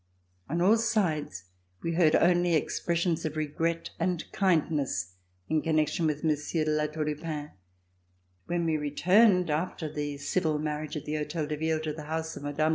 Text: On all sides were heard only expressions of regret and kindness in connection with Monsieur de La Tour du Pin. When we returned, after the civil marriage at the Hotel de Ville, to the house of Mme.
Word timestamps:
On 0.49 0.61
all 0.63 0.77
sides 0.77 1.43
were 1.83 1.91
heard 1.93 2.15
only 2.15 2.55
expressions 2.55 3.23
of 3.23 3.37
regret 3.37 3.91
and 3.99 4.25
kindness 4.31 5.17
in 5.47 5.61
connection 5.61 6.07
with 6.07 6.23
Monsieur 6.23 6.65
de 6.65 6.71
La 6.71 6.87
Tour 6.87 7.05
du 7.05 7.15
Pin. 7.15 7.51
When 8.47 8.65
we 8.65 8.77
returned, 8.77 9.51
after 9.51 9.87
the 9.87 10.17
civil 10.17 10.57
marriage 10.57 10.97
at 10.97 11.05
the 11.05 11.17
Hotel 11.17 11.45
de 11.45 11.55
Ville, 11.55 11.81
to 11.81 11.93
the 11.93 12.05
house 12.05 12.35
of 12.35 12.41
Mme. 12.41 12.69